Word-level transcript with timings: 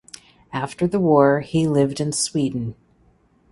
After 0.51 0.87
the 0.87 0.99
war 0.99 1.41
he 1.41 1.67
lived 1.67 2.01
in 2.01 2.11
Sweden. 2.11 2.73